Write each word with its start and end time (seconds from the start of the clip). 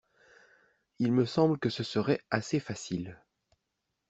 il 0.97 1.11
me 1.11 1.25
semble 1.27 1.59
que 1.59 1.69
ce 1.69 1.83
serait 1.83 2.23
assez 2.31 2.59
facile. 2.59 3.21